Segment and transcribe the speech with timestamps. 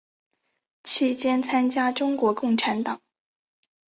[0.81, 2.99] 期间参加中国共产党。